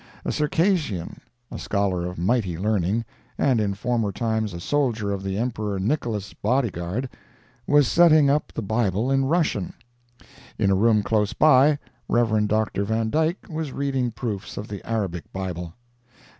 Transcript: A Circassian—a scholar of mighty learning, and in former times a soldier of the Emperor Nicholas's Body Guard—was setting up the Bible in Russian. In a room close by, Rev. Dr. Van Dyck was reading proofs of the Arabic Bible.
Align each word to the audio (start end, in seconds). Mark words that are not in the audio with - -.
A 0.25 0.31
Circassian—a 0.31 1.59
scholar 1.59 2.07
of 2.07 2.17
mighty 2.17 2.57
learning, 2.57 3.05
and 3.37 3.61
in 3.61 3.75
former 3.75 4.11
times 4.11 4.51
a 4.51 4.59
soldier 4.59 5.11
of 5.11 5.21
the 5.21 5.37
Emperor 5.37 5.79
Nicholas's 5.79 6.33
Body 6.33 6.71
Guard—was 6.71 7.87
setting 7.87 8.27
up 8.27 8.51
the 8.51 8.63
Bible 8.63 9.11
in 9.11 9.25
Russian. 9.25 9.73
In 10.57 10.71
a 10.71 10.75
room 10.75 11.03
close 11.03 11.33
by, 11.33 11.77
Rev. 12.09 12.47
Dr. 12.47 12.83
Van 12.83 13.11
Dyck 13.11 13.47
was 13.47 13.73
reading 13.73 14.09
proofs 14.09 14.57
of 14.57 14.67
the 14.67 14.83
Arabic 14.89 15.31
Bible. 15.31 15.75